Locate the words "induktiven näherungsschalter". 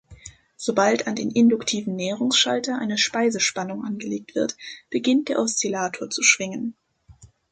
1.29-2.79